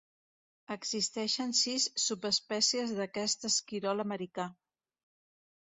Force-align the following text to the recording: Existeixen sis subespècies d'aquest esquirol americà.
Existeixen 0.75 1.53
sis 1.59 1.85
subespècies 2.05 2.95
d'aquest 3.01 3.47
esquirol 3.51 4.05
americà. 4.07 4.49